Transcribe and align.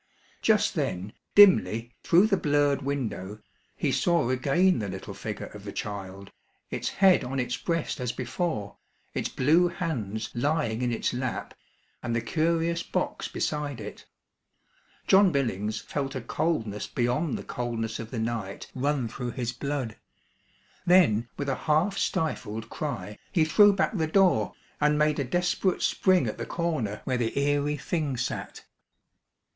Just 0.41 0.73
then, 0.73 1.13
dimly, 1.35 1.93
through 2.03 2.25
the 2.25 2.35
blurred 2.35 2.81
window, 2.81 3.37
he 3.75 3.91
saw 3.91 4.31
again 4.31 4.79
the 4.79 4.87
little 4.89 5.13
figure 5.13 5.45
of 5.53 5.63
the 5.63 5.71
child, 5.71 6.31
its 6.71 6.89
head 6.89 7.23
on 7.23 7.39
its 7.39 7.55
breast 7.55 7.99
as 7.99 8.11
before, 8.11 8.77
its 9.13 9.29
blue 9.29 9.67
hands 9.67 10.31
lying 10.33 10.81
in 10.81 10.91
its 10.91 11.13
lap 11.13 11.53
and 12.01 12.15
the 12.15 12.21
curious 12.21 12.81
box 12.81 13.27
beside 13.27 13.79
it. 13.79 14.07
John 15.05 15.31
Billings 15.31 15.77
felt 15.79 16.15
a 16.15 16.21
coldness 16.21 16.87
beyond 16.87 17.37
the 17.37 17.43
coldness 17.43 17.99
of 17.99 18.09
the 18.09 18.17
night 18.17 18.71
run 18.73 19.07
through 19.07 19.33
his 19.33 19.51
blood. 19.53 19.97
Then, 20.83 21.29
with 21.37 21.47
a 21.47 21.53
half 21.69 21.95
stifled 21.99 22.71
cry, 22.71 23.19
he 23.31 23.45
threw 23.45 23.71
back 23.71 23.95
the 23.95 24.07
door, 24.07 24.55
and 24.79 24.97
made 24.97 25.19
a 25.19 25.23
desperate 25.23 25.83
spring 25.83 26.25
at 26.25 26.39
the 26.39 26.47
corner 26.47 27.01
where 27.03 27.17
the 27.19 27.37
eerie 27.37 27.77
thing 27.77 28.17
sat. 28.17 28.65